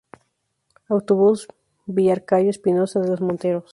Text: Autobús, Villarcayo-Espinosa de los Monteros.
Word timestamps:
Autobús, 0.87 1.47
Villarcayo-Espinosa 1.85 3.01
de 3.01 3.07
los 3.09 3.21
Monteros. 3.21 3.69